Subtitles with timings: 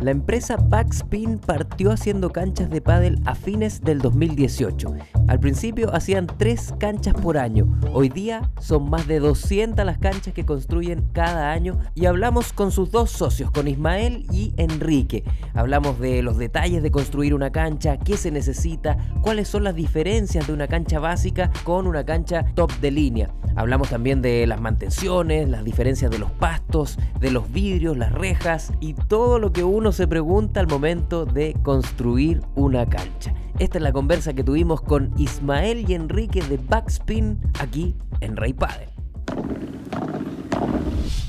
[0.00, 4.94] La empresa Backspin partió haciendo canchas de pádel a fines del 2018.
[5.28, 7.78] Al principio hacían tres canchas por año.
[7.92, 12.72] Hoy día son más de 200 las canchas que construyen cada año y hablamos con
[12.72, 15.24] sus dos socios, con Ismael y Enrique.
[15.52, 20.46] Hablamos de los detalles de construir una cancha, qué se necesita, cuáles son las diferencias
[20.46, 23.30] de una cancha básica con una cancha top de línea.
[23.54, 28.72] Hablamos también de las mantenciones, las diferencias de los pastos, de los vidrios, las rejas
[28.80, 33.34] y todo lo que uno se pregunta al momento de construir una cancha.
[33.58, 38.52] Esta es la conversa que tuvimos con Ismael y Enrique de Backspin aquí en Rey
[38.52, 38.88] Padel.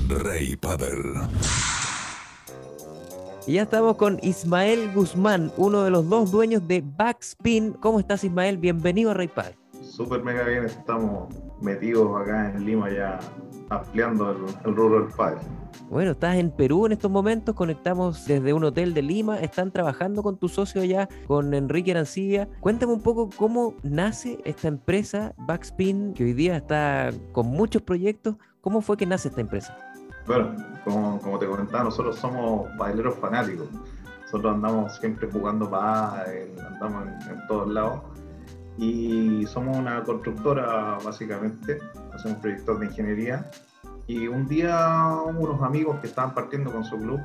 [0.08, 0.96] Rey Padel.
[3.48, 7.72] Y ya estamos con Ismael Guzmán, uno de los dos dueños de Backspin.
[7.72, 8.58] ¿Cómo estás Ismael?
[8.58, 9.56] Bienvenido a Rey Padel.
[9.82, 13.18] Súper mega bien, estamos metidos acá en Lima ya
[13.68, 15.40] ampliando el, el rubro del padre.
[15.88, 20.22] Bueno, estás en Perú en estos momentos, conectamos desde un hotel de Lima, están trabajando
[20.22, 22.48] con tu socio allá, con Enrique Arancilla.
[22.60, 28.36] Cuéntame un poco cómo nace esta empresa Backspin, que hoy día está con muchos proyectos.
[28.60, 29.76] ¿Cómo fue que nace esta empresa?
[30.26, 33.68] Bueno, como, como te comentaba, nosotros somos baileros fanáticos.
[34.22, 38.00] Nosotros andamos siempre jugando pádel, andamos en, en todos lados
[38.80, 41.78] y somos una constructora básicamente,
[42.14, 43.50] hacemos proyectos de ingeniería
[44.06, 47.20] y un día unos amigos que estaban partiendo con su club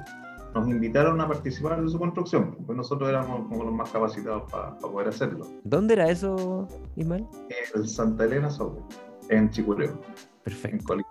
[0.53, 4.77] nos invitaron a participar en su construcción, pues nosotros éramos como los más capacitados para
[4.77, 5.47] poder hacerlo.
[5.63, 7.25] ¿Dónde era eso, Ismael?
[7.73, 8.81] En Santa Elena Sobre,
[9.29, 9.99] en Chicureo.
[10.43, 10.93] Perfecto.
[10.93, 11.03] En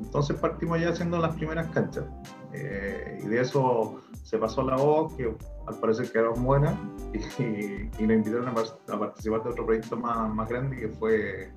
[0.00, 2.04] Entonces partimos ya haciendo las primeras canchas.
[2.52, 5.34] Eh, y de eso se pasó la voz, que
[5.66, 6.74] al parecer quedaron buenas,
[7.12, 11.52] y, y, nos invitaron a, a, participar de otro proyecto más, más grande que fue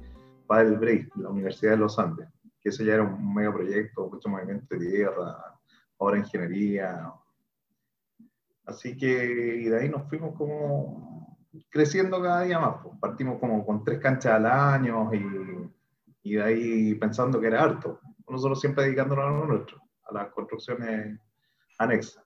[0.48, 2.28] Padel Break, la Universidad de los Andes,
[2.62, 5.58] que ese ya era un mega proyecto, mucho movimiento de tierra,
[6.00, 7.14] ahora ingeniería.
[8.66, 11.38] Así que y de ahí nos fuimos como
[11.70, 12.76] creciendo cada día más.
[12.84, 12.96] Pues.
[13.00, 15.72] Partimos como con tres canchas al año y,
[16.24, 18.00] y de ahí pensando que era harto.
[18.28, 21.20] Nosotros siempre dedicándonos a lo nuestro a las construcciones
[21.78, 22.24] anexas.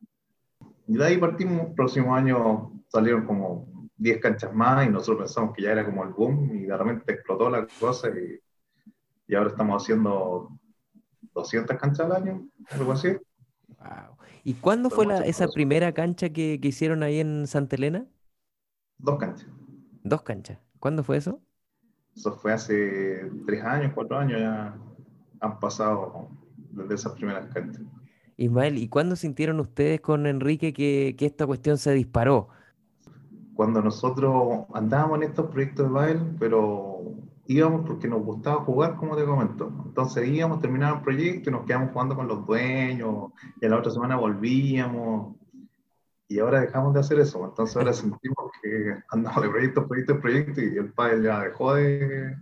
[0.87, 5.63] Y de ahí partimos, próximo año salieron como 10 canchas más y nosotros pensamos que
[5.63, 8.39] ya era como el boom y de repente explotó la cosa y,
[9.27, 10.49] y ahora estamos haciendo
[11.33, 13.09] 200 canchas al año, algo así.
[13.67, 14.17] Wow.
[14.43, 18.05] ¿Y cuándo fue la, esa primera cancha que, que, hicieron ahí en Santa Elena?
[18.97, 19.47] Dos canchas.
[20.03, 20.59] Dos canchas.
[20.79, 21.39] ¿Cuándo fue eso?
[22.15, 24.75] Eso fue hace tres años, cuatro años ya
[25.41, 26.29] han pasado
[26.71, 27.83] desde esas primeras canchas.
[28.37, 32.47] Ismael, ¿y cuándo sintieron ustedes con Enrique que, que, esta cuestión se disparó?
[33.53, 37.01] Cuando nosotros andábamos en estos proyectos de baile, pero
[37.45, 39.71] íbamos porque nos gustaba jugar, como te comento.
[39.85, 43.91] Entonces íbamos, terminábamos el proyecto y nos quedamos jugando con los dueños, y la otra
[43.91, 45.35] semana volvíamos,
[46.27, 47.43] y ahora dejamos de hacer eso.
[47.45, 52.35] Entonces ahora sentimos que andamos de proyecto proyecto proyecto y el padre ya dejó de,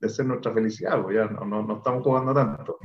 [0.00, 2.78] de ser nuestra felicidad, pues ya no, no, no estamos jugando tanto.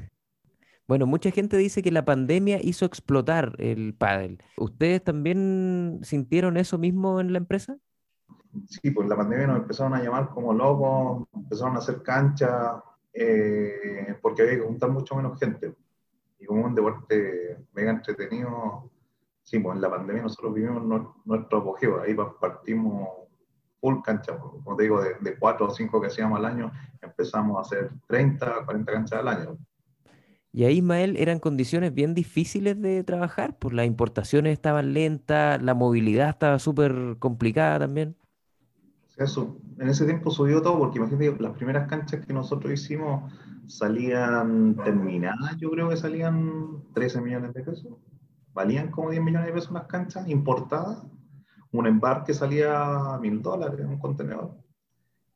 [0.88, 4.44] Bueno, mucha gente dice que la pandemia hizo explotar el pádel.
[4.58, 7.78] ¿Ustedes también sintieron eso mismo en la empresa?
[8.68, 12.76] Sí, pues la pandemia nos empezaron a llamar como locos, empezaron a hacer canchas,
[13.14, 15.74] eh, porque había que juntar mucho menos gente.
[16.40, 18.92] Y como un deporte mega entretenido,
[19.44, 20.84] sí, pues en la pandemia nosotros vivimos
[21.26, 23.23] nuestro apogeo, ahí partimos
[23.84, 26.72] full cancha, como te digo, de, de cuatro o cinco que hacíamos al año,
[27.02, 29.58] empezamos a hacer 30, 40 canchas al año.
[30.54, 35.74] Y ahí, Ismael, eran condiciones bien difíciles de trabajar, pues las importaciones estaban lentas, la
[35.74, 38.16] movilidad estaba súper complicada también.
[39.18, 43.34] Eso, en ese tiempo subió todo, porque imagínate, las primeras canchas que nosotros hicimos
[43.68, 47.98] salían terminadas, yo creo que salían 13 millones de pesos.
[48.54, 51.04] Valían como 10 millones de pesos las canchas importadas.
[51.74, 54.52] Un embarque salía mil dólares en un contenedor.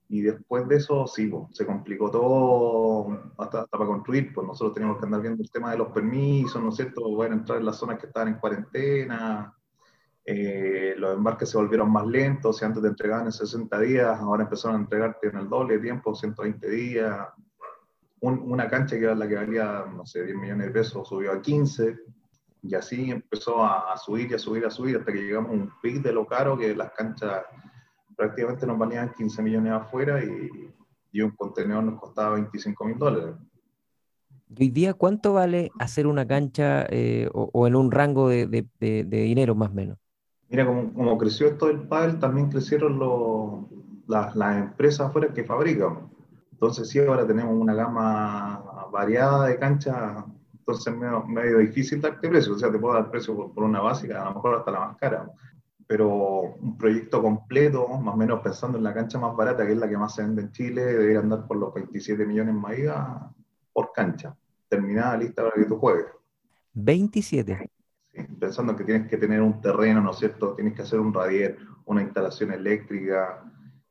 [0.09, 4.74] Y después de eso, sí, pues, se complicó todo hasta, hasta, para construir, pues nosotros
[4.74, 7.02] teníamos que andar viendo el tema de los permisos, ¿no es cierto?
[7.02, 9.53] Poder entrar en las zonas que estaban en cuarentena,
[10.30, 14.44] eh, los embarques se volvieron más lentos, si antes te entregaban en 60 días, ahora
[14.44, 17.28] empezaron a entregarte en el doble de tiempo, 120 días.
[18.19, 21.31] Un, una cancha que era la que valía, no sé, 10 millones de pesos, subió
[21.31, 21.98] a 15,
[22.63, 25.54] y así empezó a, a subir y a subir, a subir, hasta que llegamos a
[25.54, 27.44] un pic de lo caro que las canchas
[28.15, 30.50] prácticamente nos valían 15 millones afuera y,
[31.12, 33.36] y un contenedor nos costaba 25 mil dólares.
[34.50, 38.48] ¿Y hoy día cuánto vale hacer una cancha eh, o, o, en un rango de,
[38.48, 39.98] de, de, de, dinero más o menos?
[40.50, 43.65] Mira, como, como creció esto del pádel, también crecieron los,
[44.07, 46.10] las, las empresas afuera que fabrican.
[46.53, 50.24] Entonces sí, ahora tenemos una gama variada de canchas
[50.68, 53.64] Entonces es medio, medio, difícil darte precio, o sea, te puedo dar precio por, por,
[53.64, 55.31] una básica, a lo mejor hasta la más cara,
[55.88, 59.78] pero un proyecto completo, más o menos pensando en la cancha más barata, que es
[59.78, 62.75] la que más se vende en Chile, debería andar por los 27 millones más
[63.72, 64.36] por cancha,
[64.68, 66.08] terminada, lista para que tú juegues.
[66.74, 67.72] 27.
[68.12, 70.54] Sí, pensando que tienes que tener un terreno, ¿no es cierto?
[70.54, 73.42] Tienes que hacer un radier, una instalación eléctrica,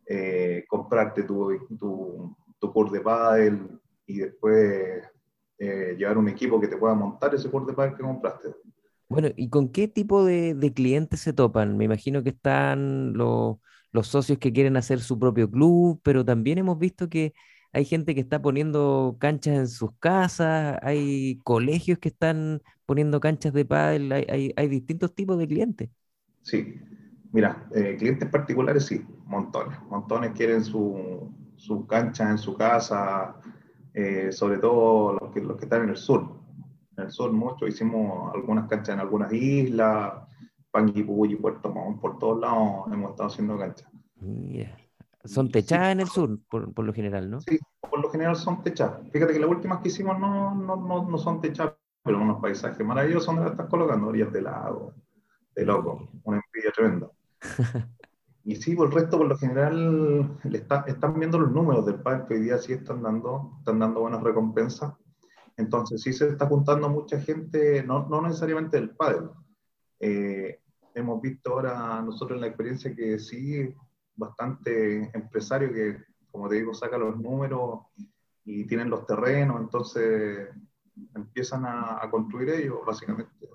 [0.04, 5.02] eh, comprarte tu, tu, tu de pádel y después
[5.58, 8.48] eh, llevar un equipo que te pueda montar ese pádel que compraste.
[9.08, 11.76] Bueno, ¿y con qué tipo de, de clientes se topan?
[11.76, 13.58] Me imagino que están los,
[13.92, 17.32] los socios que quieren hacer su propio club, pero también hemos visto que
[17.72, 23.52] hay gente que está poniendo canchas en sus casas, hay colegios que están poniendo canchas
[23.52, 25.90] de pádel, hay, hay, distintos tipos de clientes.
[26.42, 26.80] Sí,
[27.32, 33.36] mira, eh, clientes particulares sí, montones, montones quieren su, su cancha en su casa,
[33.96, 36.28] eh, sobre todo los que, los que están en el sur.
[36.98, 40.12] En el sur mucho, hicimos algunas canchas en algunas islas,
[40.70, 43.90] Panguipulli, Puerto Montt, por todos lados hemos estado haciendo canchas.
[45.24, 47.40] Son techadas en el sur, por, por, lo general, ¿no?
[47.40, 49.00] Sí, por lo general son techadas.
[49.10, 51.72] Fíjate que las últimas que hicimos no, no, no, no son techadas,
[52.04, 54.92] pero unos paisajes maravillosos donde las estás colocando, orillas de lago,
[55.54, 57.10] de loco, una envidia tremenda.
[58.48, 62.00] y sí, por el resto, por lo general, le está, están viendo los números del
[62.00, 64.94] parque, hoy día sí están dando, están dando buenas recompensas.
[65.56, 69.30] Entonces sí se está juntando mucha gente, no, no necesariamente del pádel.
[69.98, 70.60] Eh,
[70.94, 73.74] hemos visto ahora nosotros en la experiencia que sí,
[74.14, 77.80] bastante empresario que, como te digo, saca los números
[78.44, 80.50] y tienen los terrenos, entonces
[81.16, 83.48] empiezan a, construir ellos, básicamente.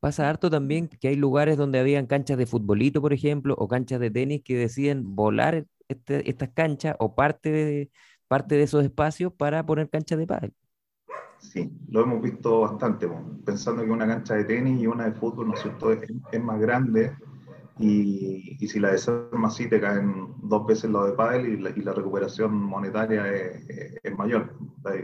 [0.00, 4.00] Pasa harto también que hay lugares donde habían canchas de futbolito, por ejemplo, o canchas
[4.00, 7.90] de tenis que deciden volar este, estas canchas o parte de,
[8.26, 10.54] parte de esos espacios para poner canchas de pádel.
[11.38, 13.08] Sí, lo hemos visto bastante,
[13.44, 16.60] pensando que una cancha de tenis y una de fútbol, ¿no es cierto?, es más
[16.60, 17.12] grande,
[17.80, 21.70] y, y, si la desarma así te caen dos veces lo de pádel y la,
[21.70, 24.54] y la recuperación monetaria es, es mayor,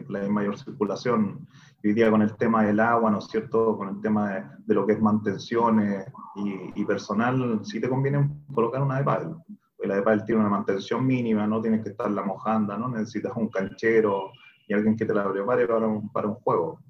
[0.08, 1.48] la, mayor circulación.
[1.86, 3.76] Hoy día con el tema del agua, ¿no es cierto?
[3.76, 6.04] Con el tema de, de lo que es mantenciones
[6.34, 9.36] y, y, personal, sí te conviene colocar una de pádel.
[9.84, 12.88] La de pádel tiene una mantención mínima, no tienes que estar la mojanda, ¿no?
[12.88, 14.32] Necesitas un canchero
[14.66, 16.80] y alguien que te la prepare para un, para un juego.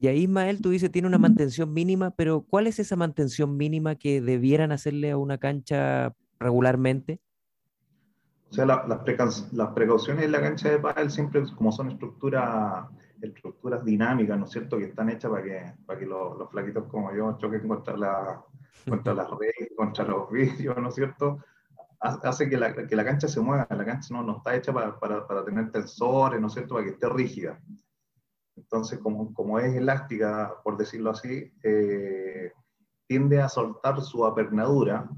[0.00, 3.96] Y ahí, Ismael, tú dices, tiene una mantención mínima, pero ¿cuál es esa mantención mínima
[3.96, 7.20] que debieran hacerle a una cancha regularmente?
[8.48, 12.86] O sea, la, las, precauciones en la cancha de pádel siempre, como son estructuras
[13.24, 16.84] estructuras dinámicas, ¿no es cierto?, que están hechas para que, para que los, los flaquitos
[16.88, 18.44] como yo choquen contra, la,
[18.88, 21.38] contra las redes, contra los vidrios, ¿no es cierto?,
[22.00, 23.66] hace que la, que la cancha se mueva.
[23.70, 26.86] La cancha no, no está hecha para, para, para tener tensores, ¿no es cierto?, para
[26.86, 27.58] que esté rígida.
[28.56, 32.52] Entonces, como, como es elástica, por decirlo así, eh,
[33.06, 35.08] tiende a soltar su apernadura,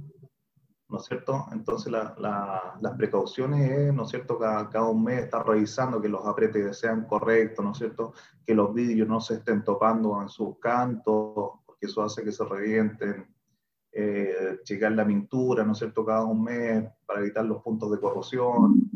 [0.88, 1.46] ¿no es cierto?
[1.52, 6.00] Entonces, la, la, las precauciones es, ¿no es cierto?, cada, cada, un mes estar revisando
[6.00, 8.12] que los apretes sean correctos, ¿no es cierto?,
[8.44, 12.44] que los vidrios no se estén topando en sus cantos, porque eso hace que se
[12.44, 13.26] revienten,
[13.92, 17.98] eh, checar la pintura, ¿no es cierto?, cada un mes para evitar los puntos de
[17.98, 18.90] corrosión.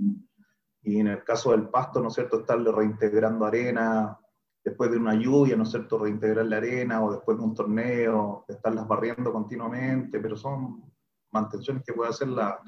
[0.83, 4.17] Y en el caso del pasto, ¿no es cierto?, estarle reintegrando arena,
[4.63, 8.45] después de una lluvia, ¿no es cierto?, reintegrar la arena o después de un torneo,
[8.47, 10.85] estarlas barriendo continuamente, pero son
[11.32, 12.60] mantenciones que puede hacer la,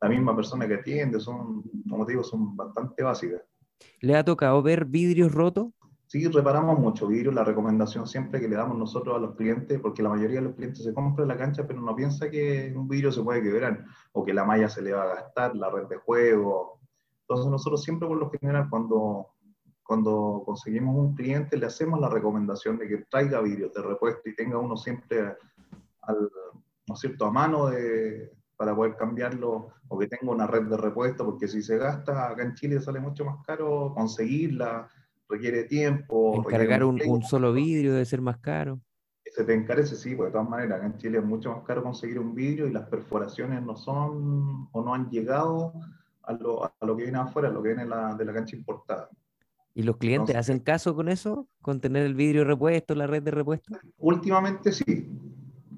[0.00, 3.42] la misma persona que atiende, son, como te digo, son bastante básicas.
[4.00, 5.68] ¿Le ha tocado ver vidrios rotos?
[6.06, 10.02] Sí, reparamos mucho vidrio, la recomendación siempre que le damos nosotros a los clientes, porque
[10.02, 13.12] la mayoría de los clientes se compran la cancha, pero no piensa que un vidrio
[13.12, 15.96] se puede quebrar, o que la malla se le va a gastar, la red de
[15.98, 16.80] juego.
[17.22, 19.34] Entonces nosotros siempre por lo general cuando
[19.88, 24.34] cuando conseguimos un cliente, le hacemos la recomendación de que traiga vidrios de repuesto y
[24.34, 25.34] tenga uno siempre
[26.02, 26.30] al,
[26.88, 27.26] ¿no es cierto?
[27.26, 31.62] a mano de, para poder cambiarlo o que tenga una red de repuesto, porque si
[31.62, 34.88] se gasta acá en Chile sale mucho más caro conseguirla,
[35.28, 36.34] requiere tiempo.
[36.36, 38.80] Encargar un, un, solo vidrio debe ser más caro.
[39.24, 41.82] Se te encarece, sí, porque de todas maneras acá en Chile es mucho más caro
[41.82, 45.74] conseguir un vidrio y las perforaciones no son o no han llegado
[46.22, 48.56] a lo, a lo que viene afuera, a lo que viene la, de la cancha
[48.56, 49.08] importada.
[49.74, 51.46] ¿Y los clientes hacen caso con eso?
[51.62, 53.78] ¿Con tener el vidrio repuesto, la red de repuesto?
[53.98, 55.08] Últimamente sí.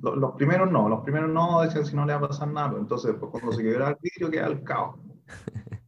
[0.03, 2.79] Los, primeros no, los primeros no, decían si no le va a pasar nada.
[2.79, 4.97] Entonces, pues, cuando se quedara el vidrio, queda el caos.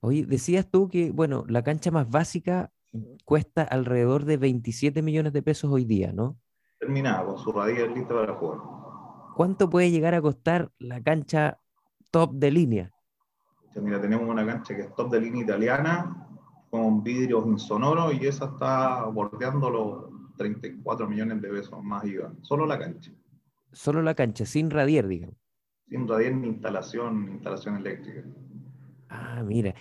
[0.00, 2.70] Oye, decías tú que, bueno, la cancha más básica
[3.24, 6.36] cuesta alrededor de 27 millones de pesos hoy día, ¿no?
[6.78, 8.58] Terminada, con su radial lista para jugar.
[9.34, 11.58] ¿Cuánto puede llegar a costar la cancha
[12.10, 12.92] top de línea?
[13.76, 16.26] mira, tenemos una cancha que es top de línea italiana,
[16.70, 22.66] con vidrios insonoros y esa está bordeando los, 34 millones de pesos más IVA, solo
[22.66, 23.10] la cancha.
[23.76, 25.36] Solo la cancha, sin radier, digamos.
[25.86, 28.22] Sin radier ni instalación, instalación eléctrica.
[29.10, 29.74] Ah, mira,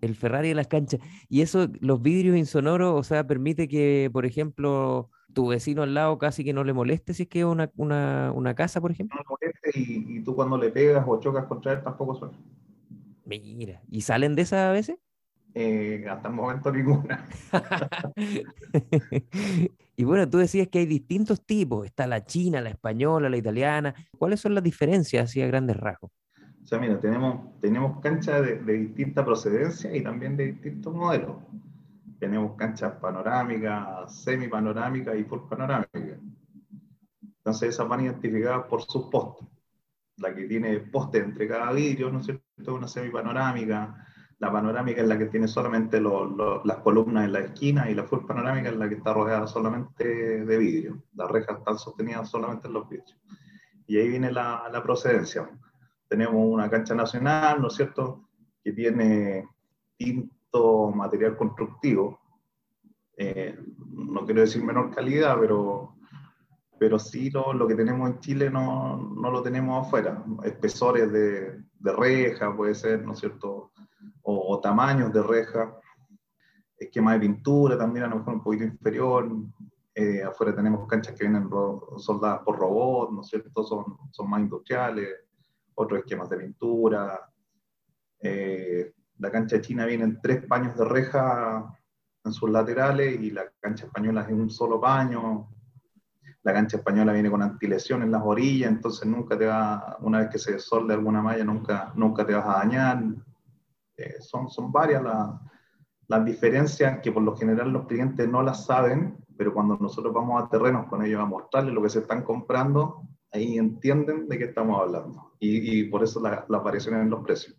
[0.00, 1.00] el Ferrari de las canchas.
[1.28, 6.16] Y eso, los vidrios insonoros, o sea, permite que, por ejemplo, tu vecino al lado
[6.16, 9.18] casi que no le moleste si es que es una, una, una casa, por ejemplo.
[9.18, 12.38] No le moleste y, y, tú cuando le pegas o chocas contra él tampoco suena.
[13.26, 14.96] Mira, ¿y salen de esas a veces?
[15.54, 17.28] Eh, hasta el momento ninguna.
[20.02, 23.94] y bueno, tú decías que hay distintos tipos, está la china, la española, la italiana.
[24.18, 26.10] ¿Cuáles son las diferencias así a grandes rasgos?
[26.60, 31.36] O sea, mira, tenemos, tenemos canchas de, de, distinta procedencia y también de distintos modelos.
[32.18, 36.18] Tenemos canchas panorámicas, semipanorámicas y full panorámicas.
[37.36, 39.46] Entonces esas van identificadas por sus postes.
[40.16, 42.74] La que tiene poste entre cada vidrio, ¿no es cierto?
[42.74, 44.04] Una semipanorámica.
[44.42, 47.94] La panorámica es la que tiene solamente lo, lo, las columnas en la esquina y
[47.94, 50.04] la full panorámica es la que está rodeada solamente
[50.44, 51.02] de vidrio.
[51.14, 53.16] Las rejas están sostenidas solamente en los vidrios.
[53.86, 55.48] Y ahí viene la, la procedencia
[56.12, 58.28] tenemos una cancha nacional, ¿no es cierto?,
[58.62, 59.48] que tiene
[59.96, 62.20] tinto material constructivo.
[63.16, 63.58] Eh,
[63.88, 65.94] no quiero decir menor calidad, pero,
[66.78, 70.22] pero sí lo, lo que tenemos en Chile no, no, lo tenemos afuera.
[70.44, 73.71] Espesores de, de, reja, puede ser, ¿no es cierto?,
[74.32, 75.76] o, o tamaños de reja.
[76.76, 79.30] Esquema de pintura también a lo mejor un poquito inferior.
[79.94, 81.48] Eh, afuera tenemos canchas que vienen
[81.98, 85.08] soldadas por robots, ¿no es cierto?, son, son más industriales
[85.74, 87.30] otros esquemas de pintura.
[88.20, 91.78] Eh, la cancha china viene en tres paños de reja
[92.24, 95.48] en sus laterales y la cancha española es en un solo paño.
[96.42, 100.30] La cancha española viene con antilesión en las orillas, entonces nunca te va, una vez
[100.30, 103.02] que se solde alguna malla, nunca, nunca te vas a dañar.
[104.02, 105.30] Eh, son, son varias las,
[106.08, 110.42] las diferencias que por lo general los clientes no las saben, pero cuando nosotros vamos
[110.42, 114.44] a terrenos con ellos a mostrarles lo que se están comprando, ahí entienden de qué
[114.44, 115.32] estamos hablando.
[115.38, 117.56] Y, y por eso la, la, aparición en los precios.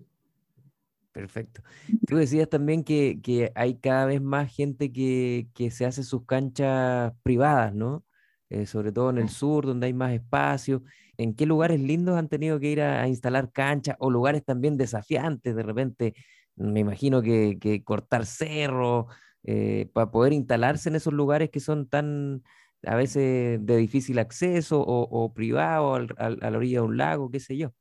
[1.11, 1.61] Perfecto.
[2.07, 6.25] Tú decías también que, que hay cada vez más gente que, que, se hace sus
[6.25, 8.03] canchas privadas, ¿no?
[8.49, 10.83] Eh, sobre todo en el sur, donde hay más espacio.
[11.17, 15.55] ¿En qué lugares lindos han tenido que ir a, instalar canchas o lugares también desafiantes?
[15.55, 16.15] De repente,
[16.55, 19.05] me imagino que, cortar cerros
[19.43, 22.43] eh, para poder instalarse en esos lugares que son tan,
[22.85, 26.97] a veces de difícil acceso o, o privado al, al, a la orilla de un
[26.97, 27.71] lago, qué sé yo.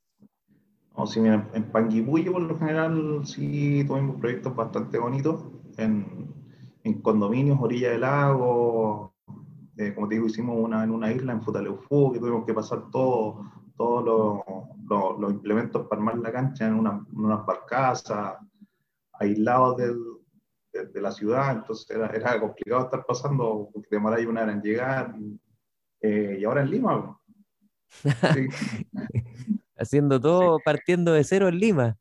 [0.95, 5.43] No, sí, mira, en Panguipulli por lo general sí tuvimos proyectos bastante bonitos,
[5.77, 9.12] en condominios, orilla del lago,
[9.77, 12.89] eh, como te digo, hicimos una en una isla en Futaleufú, que tuvimos que pasar
[12.91, 18.37] todos todo los lo, lo implementos para armar la cancha en, una, en unas barcazas,
[19.13, 19.97] aislados del,
[20.71, 24.61] de, de, la ciudad, entonces era, era, complicado estar pasando, porque demoráis una hora en
[24.61, 25.15] llegar,
[26.01, 27.19] eh, y ahora en Lima.
[27.89, 28.47] Sí.
[29.77, 30.63] Haciendo todo sí.
[30.65, 31.97] partiendo de cero en Lima.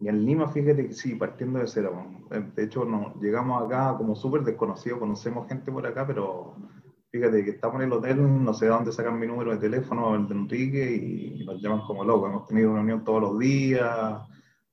[0.00, 2.06] Y en Lima, fíjate que sí, partiendo de cero.
[2.54, 6.56] De hecho, no, llegamos acá como súper desconocidos, conocemos gente por acá, pero
[7.10, 10.14] fíjate que estamos en el hotel, no sé de dónde sacan mi número de teléfono,
[10.14, 12.30] el de Enrique, y nos llaman como locos.
[12.30, 14.20] Hemos tenido reunión todos los días.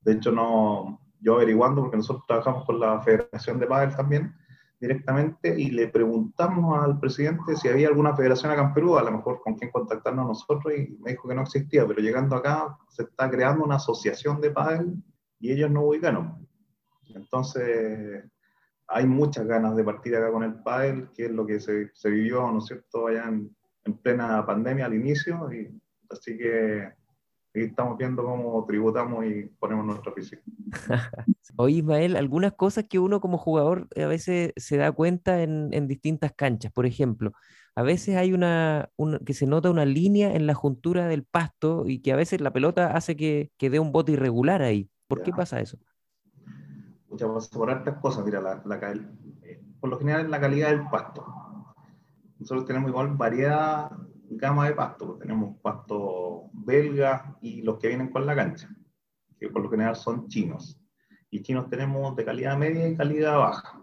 [0.01, 4.36] De hecho, no, yo averiguando, porque nosotros trabajamos con la Federación de Padel también
[4.80, 9.12] directamente, y le preguntamos al presidente si había alguna federación acá en Perú, a lo
[9.12, 13.04] mejor con quién contactarnos nosotros, y me dijo que no existía, pero llegando acá se
[13.04, 14.96] está creando una asociación de Padel
[15.39, 16.46] y ellos no ubicaron.
[17.15, 18.25] Entonces,
[18.88, 22.10] hay muchas ganas de partir acá con el Padel, que es lo que se, se
[22.10, 25.70] vivió, ¿no es cierto?, allá en, en plena pandemia al inicio, y
[26.10, 26.92] así que
[27.56, 30.42] y estamos viendo cómo tributamos y ponemos nuestra física.
[31.56, 35.88] Oye, Ismael, algunas cosas que uno como jugador a veces se da cuenta en, en
[35.88, 36.74] distintas canchas.
[36.74, 37.32] Por ejemplo,
[37.74, 41.86] a veces hay una, una, que se nota una línea en la juntura del pasto
[41.88, 44.89] y que a veces la pelota hace que, que dé un bote irregular ahí.
[45.08, 45.24] ¿Por ya.
[45.24, 45.77] qué pasa eso?
[47.15, 48.91] Muchas veces por estas cosas, mira, la, la,
[49.43, 51.25] eh, por lo general la calidad del pasto.
[52.38, 53.89] Nosotros tenemos igual variedad
[54.31, 55.07] gama de pasto.
[55.07, 58.67] Pues tenemos pasto belga y los que vienen con la cancha,
[59.39, 60.77] que por lo general son chinos.
[61.29, 63.81] Y chinos tenemos de calidad media y calidad baja.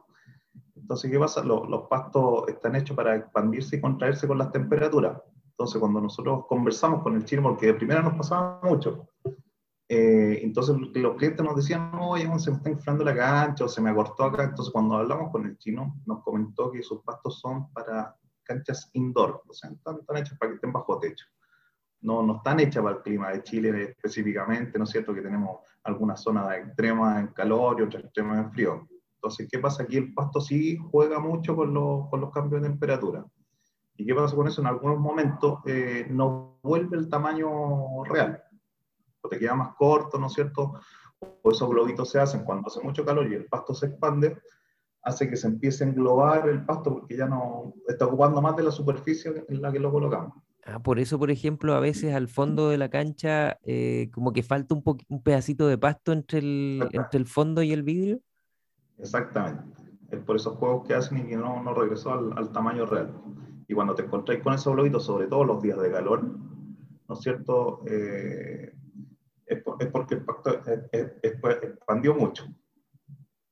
[0.77, 1.43] Entonces, ¿qué pasa?
[1.43, 5.23] Los, los pastos están hechos para expandirse y contraerse con las temperaturas.
[5.53, 9.09] Entonces, cuando nosotros conversamos con el chino, porque de primera nos pasaba mucho,
[9.95, 13.83] eh, entonces los clientes nos decían, oye, se me está inflando la cancha o se
[13.83, 14.45] me acortó acá.
[14.45, 19.43] Entonces, cuando hablamos con el chino, nos comentó que sus pastos son para canchas indoor,
[19.47, 21.27] o sea, están, están hechas para que estén bajo techo.
[22.01, 25.13] No, no están hechas para el clima de Chile específicamente, ¿no es cierto?
[25.13, 28.89] Que tenemos algunas zonas extremas en calor y otras extremas en frío.
[29.17, 29.83] Entonces, ¿qué pasa?
[29.83, 33.27] Aquí el pasto sí juega mucho con los, con los cambios de temperatura.
[33.99, 34.63] ¿Y qué pasa con eso?
[34.63, 38.43] En algunos momentos eh, no vuelve el tamaño real,
[39.33, 40.75] te queda más corto, ¿no es cierto?
[41.43, 44.39] O esos globitos se hacen cuando hace mucho calor y el pasto se expande,
[45.03, 48.65] hace que se empiece a englobar el pasto porque ya no está ocupando más de
[48.65, 50.35] la superficie en la que lo colocamos.
[50.65, 54.43] Ah, por eso, por ejemplo, a veces al fondo de la cancha eh, como que
[54.43, 58.21] falta un, un pedacito de pasto entre el, entre el fondo y el vidrio.
[58.99, 59.83] Exactamente.
[60.11, 63.13] Es por esos juegos que hacen y que no, no regresó al, al tamaño real.
[63.67, 66.23] Y cuando te encontráis con esos globitos, sobre todo los días de calor,
[67.09, 67.83] ¿no es cierto?
[67.87, 68.73] Eh,
[69.53, 70.61] es, porque el pacto
[70.93, 72.47] expandió mucho.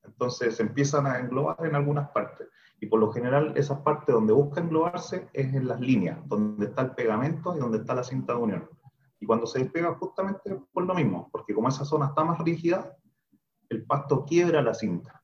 [0.03, 2.47] Entonces se empiezan a englobar en algunas partes.
[2.79, 6.81] Y por lo general, esas partes donde busca englobarse es en las líneas, donde está
[6.81, 8.69] el pegamento y donde está la cinta de unión.
[9.19, 12.97] Y cuando se despega, justamente por lo mismo, porque como esa zona está más rígida,
[13.69, 15.23] el pasto quiebra la cinta.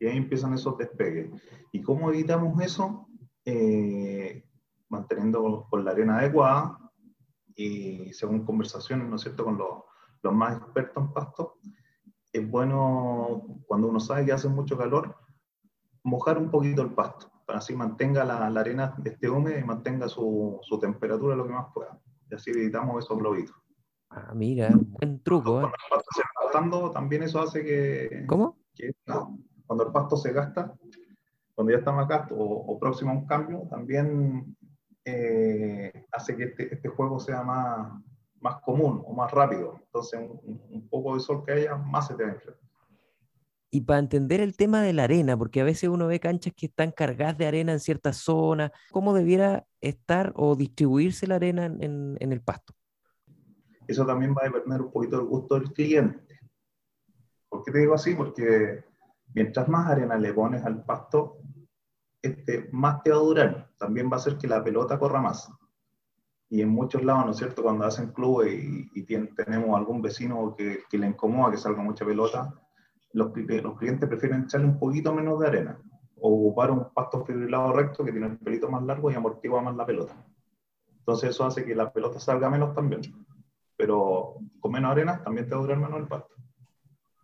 [0.00, 1.30] Y ahí empiezan esos despegues.
[1.72, 3.08] ¿Y cómo evitamos eso?
[3.44, 4.44] Eh,
[4.88, 6.78] manteniendo con la arena adecuada
[7.54, 9.84] y según conversaciones, ¿no es cierto?, con los,
[10.22, 11.58] los más expertos en pasto,
[12.32, 15.16] es bueno, cuando uno sabe que hace mucho calor,
[16.02, 20.08] mojar un poquito el pasto, para así mantenga la, la arena esté húmeda y mantenga
[20.08, 21.98] su, su, temperatura lo que más pueda.
[22.30, 23.56] Y así evitamos esos globitos.
[24.10, 25.60] Ah, mira, buen truco.
[25.60, 25.72] Cuando, ¿eh?
[25.72, 28.24] el pasto se va gastando, también eso hace que...
[28.26, 28.58] ¿Cómo?
[28.74, 30.74] Que, no, cuando el pasto se gasta,
[31.54, 34.56] cuando ya está más gasto o, o próximo a un cambio, también
[35.10, 37.92] eh, hace que este, este, juego sea más,
[38.40, 39.80] más común o más rápido.
[39.84, 42.68] Entonces, un, un, poco de sol que haya, más se te va a enfrentar.
[43.70, 46.66] Y para entender el tema de la arena, porque a veces uno ve canchas que
[46.66, 52.16] están cargadas de arena en ciertas zonas, ¿cómo debiera estar o distribuirse la arena en,
[52.18, 52.74] en el pasto?
[53.86, 56.40] Eso también va a depender un poquito del gusto del cliente.
[57.48, 58.14] ¿Por qué te digo así?
[58.14, 58.84] Porque
[59.34, 61.38] mientras más arena le pones al pasto,
[62.22, 63.70] este, más te va a durar.
[63.78, 65.50] También va a hacer que la pelota corra más.
[66.50, 67.62] Y en muchos lados, ¿no es cierto?
[67.62, 72.06] Cuando hacen clubes y, y tenemos algún vecino que, que, le incomoda que salga mucha
[72.06, 72.54] pelota,
[73.12, 75.78] los, los, clientes prefieren echarle un poquito menos de arena
[76.20, 79.76] o ocupar un pasto fibrilado recto que tiene el pelito más largo y amortigua más
[79.76, 80.14] la pelota.
[80.98, 83.00] Entonces eso hace que la pelota salga menos también.
[83.76, 86.34] Pero con menos arena también te va a durar menos el pasto.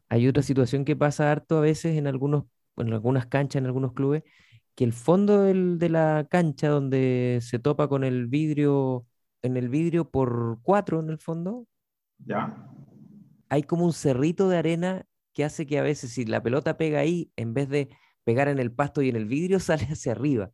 [0.08, 2.44] Hay otra situación que pasa harto a veces en, algunos,
[2.76, 4.22] en algunas canchas, en algunos clubes,
[4.74, 9.06] que el fondo del, de la cancha donde se topa con el vidrio,
[9.44, 11.68] en el vidrio por cuatro en el fondo,
[12.18, 12.66] ya.
[13.50, 17.00] hay como un cerrito de arena que hace que a veces si la pelota pega
[17.00, 17.90] ahí, en vez de
[18.24, 20.50] pegar en el pasto y en el vidrio, sale hacia arriba.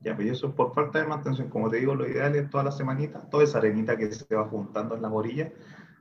[0.00, 1.48] Ya, pero eso es por falta de mantención.
[1.48, 4.46] Como te digo, lo ideal es todas las semanitas, toda esa arenita que se va
[4.46, 5.50] juntando en las orillas,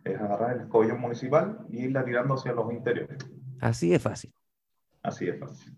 [0.03, 3.17] es agarrar el escobillón municipal y irla tirando hacia los interiores.
[3.61, 4.33] Así de fácil.
[5.01, 5.73] Así de fácil.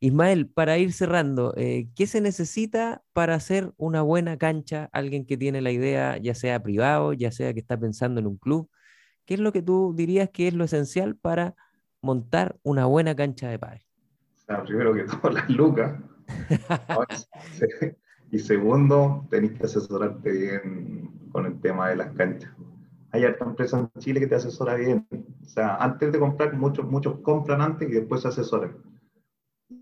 [0.00, 4.88] Ismael, para ir cerrando, eh, ¿qué se necesita para hacer una buena cancha?
[4.92, 8.36] Alguien que tiene la idea, ya sea privado, ya sea que está pensando en un
[8.36, 8.70] club,
[9.24, 11.54] ¿qué es lo que tú dirías que es lo esencial para
[12.02, 13.82] montar una buena cancha de pádel?
[14.36, 16.00] O sea, primero que todo, las lucas.
[18.30, 22.50] y segundo, tenés que asesorarte bien con el tema de las canchas.
[23.10, 25.06] Hay harta empresa en Chile que te asesora bien.
[25.10, 28.76] O sea, antes de comprar, muchos, muchos compran antes y después se asesoran.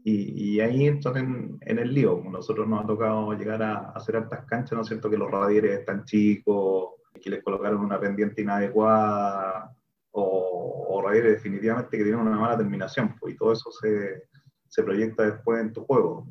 [0.04, 2.22] Y, y, ahí entran en, en, el lío.
[2.28, 5.08] Nosotros nos ha tocado llegar a, a hacer hartas canchas, ¿no es cierto?
[5.08, 9.74] Que los radieres están chicos, que les colocaron una pendiente inadecuada,
[10.12, 14.24] o, o radieres definitivamente que tienen una mala terminación, pues, y todo eso se,
[14.68, 16.28] se proyecta después en tu juego.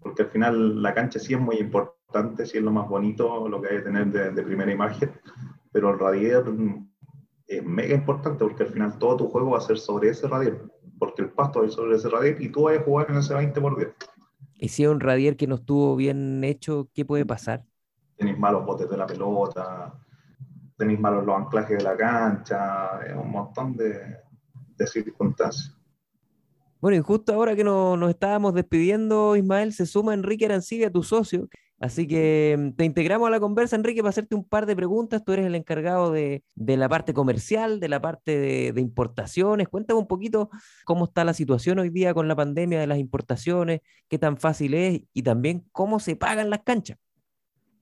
[0.00, 3.60] Porque al final la cancha sí es muy importante, sí es lo más bonito, lo
[3.60, 5.10] que hay que tener de, de primera imagen,
[5.72, 6.44] pero el radier
[7.46, 10.60] es mega importante porque al final todo tu juego va a ser sobre ese radier
[11.00, 13.60] porque el pasto es sobre ese radier y tú vas a jugar en ese 20
[13.60, 13.88] por 10.
[14.58, 17.64] Y si es un radier que no estuvo bien hecho, ¿qué puede pasar?
[18.16, 19.98] Tenéis malos botes de la pelota,
[20.76, 24.18] tenéis malos los anclajes de la cancha, un montón de,
[24.76, 25.74] de circunstancias.
[26.80, 31.02] Bueno, y justo ahora que no, nos estábamos despidiendo, Ismael, se suma Enrique Arancibia, tu
[31.02, 31.48] socio.
[31.80, 35.24] Así que te integramos a la conversa, Enrique, para hacerte un par de preguntas.
[35.24, 39.66] Tú eres el encargado de, de la parte comercial, de la parte de, de, importaciones.
[39.66, 40.50] Cuéntame un poquito
[40.84, 44.74] cómo está la situación hoy día con la pandemia de las importaciones, qué tan fácil
[44.74, 46.98] es y también cómo se pagan las canchas.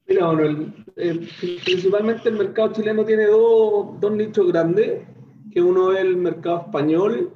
[0.06, 1.28] Mira, bueno, el,
[1.64, 5.02] principalmente el mercado chileno tiene dos, dos nichos grandes,
[5.50, 7.34] que uno es el mercado español,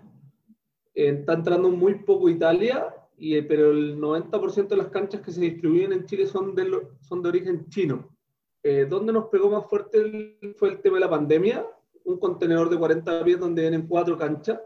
[0.94, 5.40] eh, está entrando muy poco Italia, y, pero el 90% de las canchas que se
[5.40, 8.16] distribuyen en Chile son de, son de origen chino.
[8.62, 11.66] Eh, ¿Dónde nos pegó más fuerte el, fue el tema de la pandemia?
[12.04, 14.60] Un contenedor de 40 pies donde vienen cuatro canchas,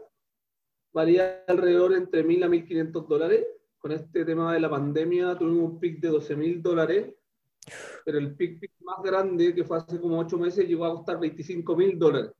[0.93, 3.45] varía alrededor entre 1.000 a 1.500 dólares.
[3.77, 7.13] Con este tema de la pandemia tuvimos un pic de 12.000 dólares,
[8.03, 11.97] pero el pic, más grande, que fue hace como 8 meses, llegó a costar 25.000
[11.97, 12.31] dólares.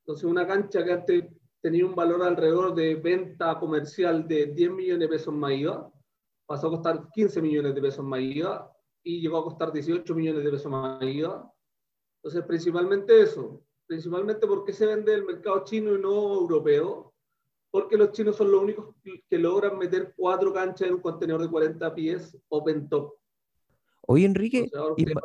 [0.00, 1.24] Entonces una cancha que antes
[1.62, 5.90] tenía un valor alrededor de venta comercial de 10 millones de pesos más IVA,
[6.44, 8.70] pasó a costar 15 millones de pesos más IVA
[9.04, 11.50] y llegó a costar 18 millones de pesos más IVA.
[12.16, 17.14] Entonces, principalmente eso, principalmente porque se vende el mercado chino y no europeo,
[17.70, 18.94] porque los chinos son los únicos
[19.30, 23.14] que logran meter cuatro canchas en un contenedor de 40 pies open top.
[24.06, 24.68] Oye, Enrique,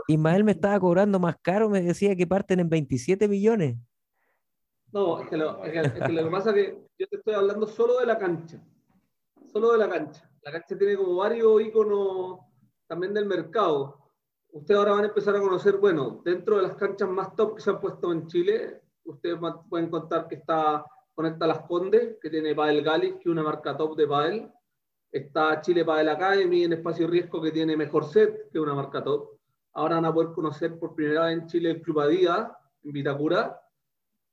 [0.08, 3.76] Ismael me estaba cobrando más caro, me decía que parten en 27 millones.
[4.92, 8.18] No, es que, lo, que, pasa es que yo te estoy hablando solo de la
[8.18, 8.62] cancha.
[9.52, 10.30] Solo de la cancha.
[10.44, 12.40] La cancha tiene como varios iconos
[12.88, 14.12] también del mercado.
[14.52, 17.62] Ustedes ahora van a empezar a conocer, bueno, dentro de las canchas más top que
[17.62, 19.38] se han puesto en Chile, ustedes
[19.70, 23.76] pueden contar que está Conecta Las Condes, que tiene Padel Galis, que es una marca
[23.76, 24.52] top de Padel.
[25.12, 29.04] Está Chile Padel Academy en Espacio Riesgo, que tiene Mejor Set, que es una marca
[29.04, 29.38] top.
[29.74, 32.52] Ahora van a poder conocer por primera vez en Chile el Club Adidas,
[32.84, 33.60] en Vitacura,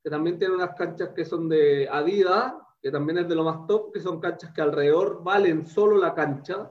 [0.05, 3.67] que también tiene unas canchas que son de Adidas, que también es de lo más
[3.67, 6.71] top, que son canchas que alrededor valen solo la cancha,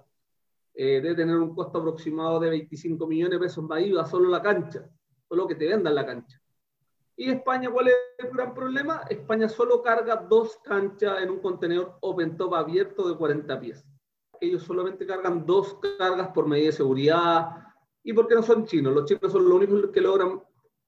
[0.76, 4.40] eh, debe tener un costo aproximado de 25 millones de pesos más IVA solo la
[4.40, 4.88] cancha,
[5.28, 6.40] solo que te vendan la cancha.
[7.16, 9.02] ¿Y España cuál es el gran problema?
[9.10, 13.84] España solo carga dos canchas en un contenedor open top abierto de 40 pies.
[14.40, 17.50] Ellos solamente cargan dos cargas por medida de seguridad
[18.04, 18.94] y porque no son chinos.
[18.94, 20.40] Los chinos son los únicos que logran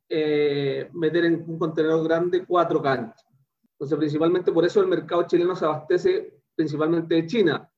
[0.10, 3.26] eh, meter en un contenedor grande cuatro canchas.
[3.72, 7.70] Entonces, principalmente por eso el mercado chileno se abastece principalmente de China.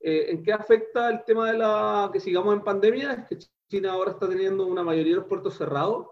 [0.00, 3.12] Eh, ¿En qué afecta el tema de la que sigamos en pandemia?
[3.12, 6.06] Es que China ahora está teniendo una mayoría de los puertos cerrados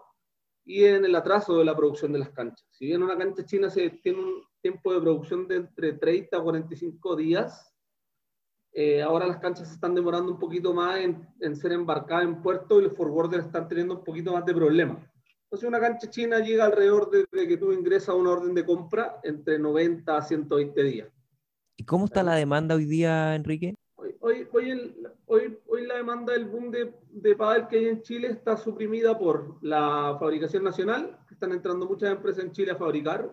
[0.65, 2.65] y en el atraso de la producción de las canchas.
[2.71, 6.41] Si bien una cancha china se tiene un tiempo de producción de entre 30 a
[6.41, 7.73] 45 días,
[8.71, 12.79] eh, ahora las canchas se están demorando un poquito más en, ser embarcadas en puerto
[12.79, 14.97] y los forwarders están teniendo un poquito más de problemas.
[15.53, 19.59] Entonces una cancha china llega alrededor de, que tú ingresas una orden de compra entre
[19.59, 21.09] 90 a 120 días.
[21.77, 23.75] ¿Y cómo está la demanda hoy día, Enrique?
[23.95, 24.47] Hoy, hoy,
[25.27, 29.15] hoy, hoy, la demanda del boom de, de pádel que hay en Chile está suprimida
[29.15, 33.31] por la fabricación nacional, que están entrando muchas empresas en Chile a fabricar,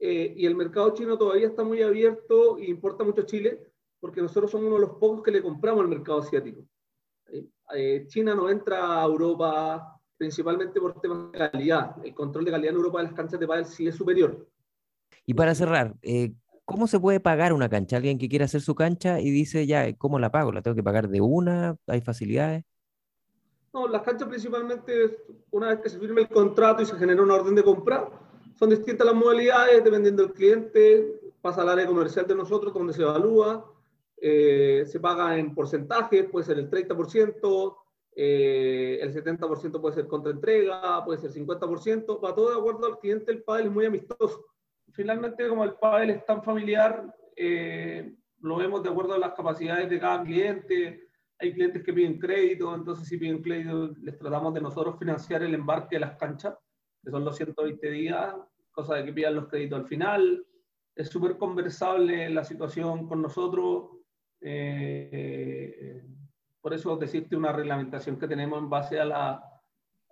[0.00, 4.50] eh, y el mercado chino todavía está muy abierto e importa mucho Chile, porque nosotros
[4.50, 6.66] somos uno de los pocos que le compramos al mercado asiático.
[7.74, 11.96] Eh, China no entra a Europa, principalmente por temas de calidad.
[12.04, 14.48] El control de calidad en Europa de las canchas de pádel sí es superior.
[15.26, 16.32] Y para cerrar, eh,
[16.64, 17.96] ¿cómo se puede pagar una cancha?
[17.96, 20.52] Alguien que quiere hacer su cancha y dice, ya, ¿cómo la pago?
[20.52, 21.76] ¿La tengo que pagar de una?
[21.86, 22.64] ¿Hay facilidades?
[23.72, 25.16] No, las canchas principalmente,
[25.50, 28.08] una vez que se firme el contrato y se genera una orden de compra,
[28.54, 33.02] son distintas las modalidades dependiendo del cliente, pasa al área comercial de nosotros donde se
[33.02, 33.68] evalúa,
[34.16, 37.76] eh, se paga en porcentajes, puede ser el 30%,
[38.16, 42.98] eh, el 70% puede ser contra entrega, puede ser 50%, va todo de acuerdo al
[42.98, 44.46] cliente, el pádel es muy amistoso.
[44.92, 49.90] Finalmente, como el pádel es tan familiar, eh, lo vemos de acuerdo a las capacidades
[49.90, 51.08] de cada cliente.
[51.40, 55.54] Hay clientes que piden crédito, entonces si piden crédito, les tratamos de nosotros financiar el
[55.54, 56.54] embarque de las canchas,
[57.02, 58.34] que son los 120 días,
[58.70, 60.46] cosa de que pidan los créditos al final.
[60.94, 63.90] Es súper conversable la situación con nosotros.
[64.40, 66.04] Eh,
[66.64, 69.44] por eso decirte una reglamentación que tenemos en base a la,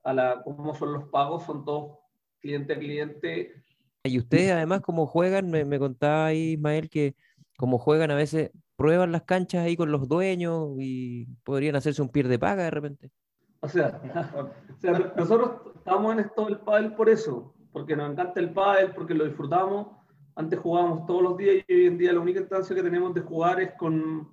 [0.05, 1.99] a la cómo son los pagos, son todos
[2.41, 3.65] cliente a cliente.
[4.05, 7.17] Y ustedes además como juegan, me, me contaba ahí Ismael que
[7.57, 12.11] como juegan a veces prueban las canchas ahí con los dueños y podrían hacerse un
[12.11, 13.11] pier de paga de repente.
[13.63, 18.93] O sea, nosotros estamos en esto del pádel por eso, porque nos encanta el pádel,
[18.93, 19.97] porque lo disfrutamos.
[20.35, 23.21] Antes jugábamos todos los días y hoy en día la única instancia que tenemos de
[23.21, 24.29] jugar es con,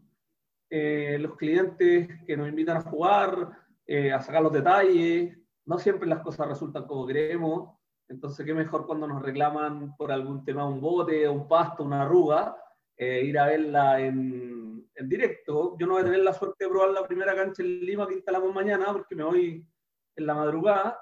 [0.70, 3.50] eh, los clientes que nos invitan a jugar,
[3.88, 5.36] eh, a sacar los detalles.
[5.66, 7.76] No siempre las cosas resultan como queremos.
[8.08, 12.56] Entonces, qué mejor cuando nos reclaman por algún tema, un bote, un pasto, una arruga,
[12.98, 15.76] eh, ir a verla en, en, directo.
[15.80, 18.16] Yo no voy a tener la suerte de probar la primera cancha en Lima que
[18.16, 19.68] instalamos mañana porque me voy
[20.16, 21.00] en la madrugada.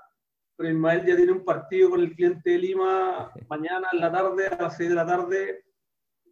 [0.56, 4.47] Pero Ismael ya tiene un partido con el cliente de Lima mañana en la tarde,
[4.47, 5.65] a las 6 de la tarde.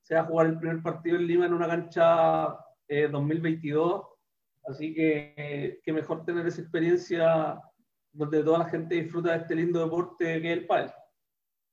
[0.02, 4.02] Se va a jugar el primer partido en Lima en una cancha 2022.
[4.02, 4.06] Eh,
[4.68, 7.62] Así que qué mejor tener esa experiencia
[8.12, 10.92] donde toda la gente disfruta de este lindo deporte que es el pádel.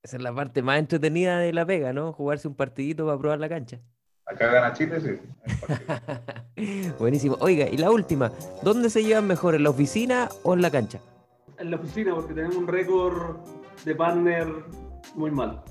[0.03, 2.13] Esa es la parte más entretenida de la pega, ¿no?
[2.13, 3.79] Jugarse un partidito para probar la cancha.
[4.25, 6.91] Acá gana Chile, sí.
[6.99, 7.37] Buenísimo.
[7.39, 10.99] Oiga, y la última, ¿dónde se llevan mejor, en la oficina o en la cancha?
[11.57, 13.37] En la oficina, porque tenemos un récord
[13.85, 14.47] de partner
[15.15, 15.63] muy mal.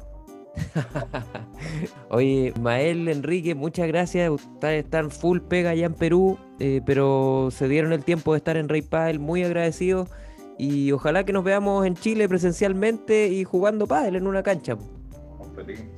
[2.10, 4.30] Oye, Mael, Enrique, muchas gracias.
[4.30, 8.56] Ustedes están full pega allá en Perú, eh, pero se dieron el tiempo de estar
[8.56, 10.10] en Rey Padel, muy agradecidos.
[10.58, 14.76] Y ojalá que nos veamos en Chile presencialmente y jugando pádel en una cancha.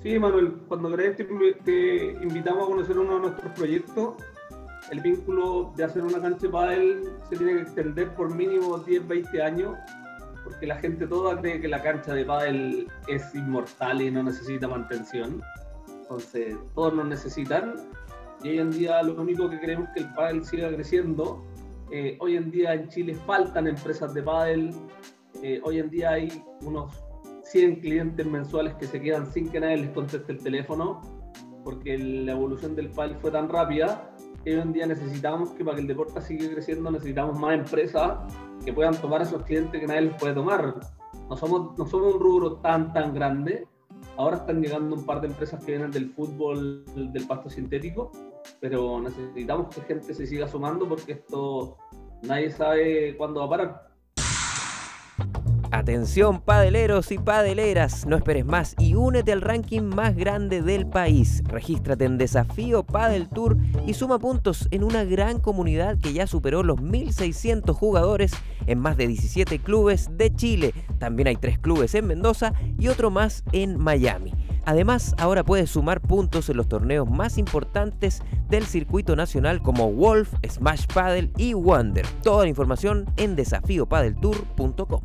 [0.02, 4.14] Sí, Manuel, cuando querés te, invitamos a conocer uno de nuestros proyectos.
[4.90, 9.08] El vínculo de hacer una cancha de pádel se tiene que extender por mínimo 10,
[9.08, 9.74] 20 años
[10.44, 14.68] porque la gente toda cree que la cancha de pádel es inmortal y no necesita
[14.68, 15.42] mantención.
[15.88, 17.74] Entonces, todos nos necesitan.
[18.42, 21.42] Y hoy en día lo único que queremos es que el pádel siga creciendo.
[21.90, 24.74] Eh, hoy en día en Chile faltan empresas de pádel.
[25.42, 26.92] Eh, hoy en día hay unos
[27.44, 31.00] 100 clientes mensuales que se quedan sin que nadie les conteste el teléfono,
[31.62, 34.13] porque la evolución del pádel fue tan rápida
[34.52, 38.18] hoy en día necesitamos que para que el deporte siga creciendo necesitamos más empresas
[38.64, 40.74] que puedan tomar a esos clientes que nadie les puede tomar.
[41.28, 43.66] No somos, no somos un rubro tan, tan grande.
[44.16, 48.12] Ahora están llegando un par de empresas que vienen del fútbol, del pasto sintético,
[48.60, 51.76] pero necesitamos que gente se siga sumando porque esto
[52.22, 53.93] nadie sabe cuándo va a parar.
[55.74, 61.42] Atención padeleros y padeleras, no esperes más y únete al ranking más grande del país.
[61.48, 66.62] Regístrate en Desafío Padel Tour y suma puntos en una gran comunidad que ya superó
[66.62, 68.30] los 1.600 jugadores
[68.68, 70.72] en más de 17 clubes de Chile.
[71.00, 74.32] También hay tres clubes en Mendoza y otro más en Miami.
[74.66, 80.34] Además, ahora puedes sumar puntos en los torneos más importantes del circuito nacional como Wolf,
[80.48, 82.06] Smash Paddle y Wonder.
[82.22, 85.02] Toda la información en desafíopadeltour.com.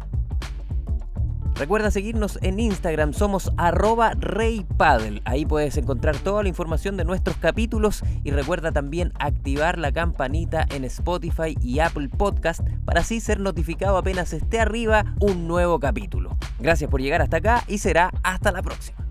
[1.59, 5.21] Recuerda seguirnos en Instagram, somos arroba reypaddle.
[5.25, 10.65] Ahí puedes encontrar toda la información de nuestros capítulos y recuerda también activar la campanita
[10.69, 16.37] en Spotify y Apple Podcast para así ser notificado apenas esté arriba un nuevo capítulo.
[16.59, 19.08] Gracias por llegar hasta acá y será hasta la próxima.